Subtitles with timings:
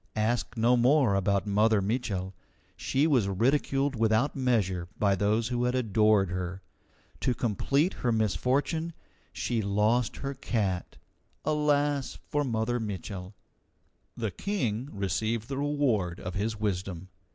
[0.15, 2.33] Ask no more about Mother Mitchel.
[2.75, 6.63] She was ridiculed without measure by those who had adored her.
[7.19, 8.93] To complete her misfortune,
[9.31, 10.97] she lost her cat.
[11.45, 13.35] Alas for Mother Mitchel!
[14.17, 17.09] The King received the reward of his wisdom.